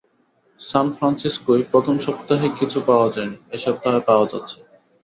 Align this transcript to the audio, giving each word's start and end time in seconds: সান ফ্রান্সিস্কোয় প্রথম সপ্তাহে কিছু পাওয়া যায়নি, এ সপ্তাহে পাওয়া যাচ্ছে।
সান 0.61 0.87
ফ্রান্সিস্কোয় 0.97 1.61
প্রথম 1.71 1.95
সপ্তাহে 1.99 2.47
কিছু 2.59 2.77
পাওয়া 2.87 3.07
যায়নি, 3.15 3.37
এ 3.49 3.57
সপ্তাহে 3.57 3.99
পাওয়া 4.07 4.25
যাচ্ছে। 4.31 4.57